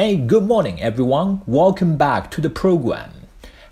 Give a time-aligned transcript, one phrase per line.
[0.00, 1.40] Hey, good morning, everyone.
[1.48, 3.08] Welcome back to the program.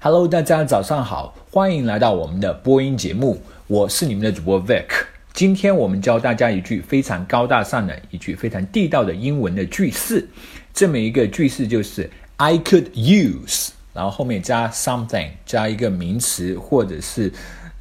[0.00, 3.40] Hello，大家早上好，欢迎来到我们的播音节目。
[3.68, 4.86] 我是你们的主播 Vic。
[5.32, 10.28] 今天我们教大家一句非常高大上的、一句非常地道的英文的句式。
[10.74, 17.32] 这么一个句式就是 I could use，然后后面加 something，加一个名词或者是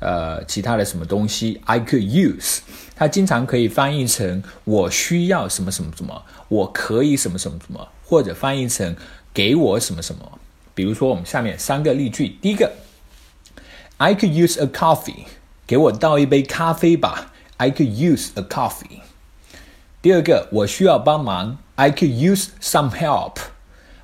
[0.06, 1.60] 呃其他的什么东西。
[1.66, 2.60] I could use，
[2.96, 8.96] 它经常可以翻译成我需要什么什么什么，我可以什么什么什么，或者翻译成
[9.34, 10.40] 给我什么什么。
[10.76, 12.74] 比如说我们下面三个例句，第一个
[13.98, 15.26] ，I could use a coffee，
[15.66, 17.32] 给我倒一杯咖啡吧。
[17.58, 19.00] I could use a coffee。
[20.02, 21.58] 第二个，我需要帮忙。
[21.76, 23.38] I could use some help。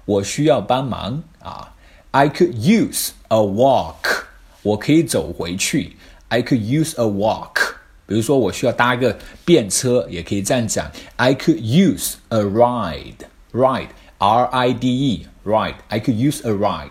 [0.06, 1.76] 我需要帮忙啊。
[2.12, 4.21] I could use a walk。
[4.63, 5.97] 我可以走回去。
[6.29, 7.75] I could use a walk。
[8.07, 10.91] 比如说，我需要搭个便车，也可以这样讲。
[11.17, 16.91] I could use a ride。Ride，R I D E，ride。I could use a ride。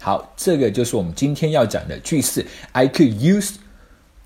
[0.00, 2.46] 好，这个就是我们今天要讲的句式。
[2.72, 3.54] I could use，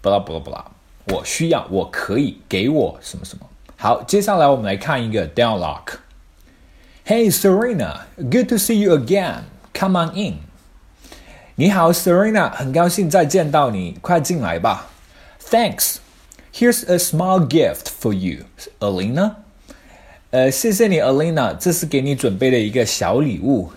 [0.01, 0.65] 巴拉巴拉巴拉。
[1.07, 3.49] 我需要，我可以给我什么什么。
[3.77, 9.45] 好，接下来我们来看一个 dialogue。Hey Serena, good to see you again.
[9.73, 10.41] Come on in.
[11.57, 14.91] 你好，Serena，很高兴再见到你，快进来吧。
[15.43, 15.97] Thanks.
[16.53, 18.45] Here's a small gift for you,
[18.81, 19.35] Alina.
[20.31, 23.73] 呃，谢谢你，Alina，这是给你准备的一个小礼物。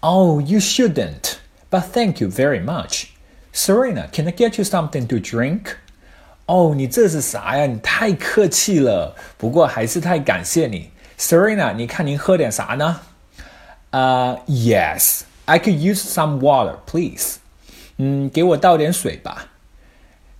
[0.00, 1.36] Oh, you shouldn't,
[1.70, 3.06] but thank you very much.
[3.54, 5.76] Serena, can I get you something to drink?
[6.46, 7.66] 哦，你这是啥呀？
[7.66, 11.72] 你太客气了，不过还是太感谢你，Serena。
[11.72, 13.00] 你看您喝点啥呢？
[13.90, 14.36] 啊
[15.48, 17.38] ，Yes，I could use some water, please。
[17.98, 19.50] 嗯，给我倒点水吧。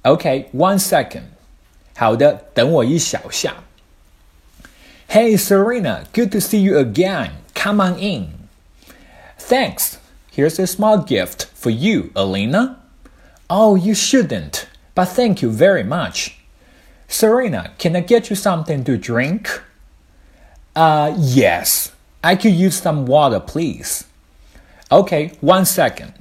[0.03, 1.25] OK，one second。
[1.97, 3.55] 好的，等我一小下。
[5.09, 7.31] Hey Serena，good to see you again.
[7.55, 8.49] Come on in.
[9.39, 9.99] Thanks.
[10.35, 12.77] Here's a small gift for you, Alina.
[13.49, 14.67] Oh, you shouldn't.
[14.95, 16.33] But thank you very much.
[17.07, 19.63] Serena, can I get you something to drink?
[20.75, 21.93] Uh, yes.
[22.23, 24.05] I could use some water, please.
[24.90, 26.14] Okay, one second.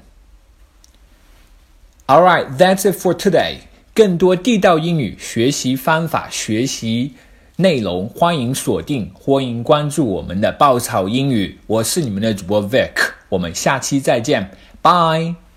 [2.06, 3.60] All right, that's it for today.
[3.94, 7.14] 更多地道英语学习方法、学习
[7.56, 11.58] 内容，欢迎锁定，欢迎关注我们的爆炒英语。
[11.66, 12.92] 我是你们的主播 Vic，
[13.30, 14.50] 我们下期再见
[14.82, 15.47] ，，Bye。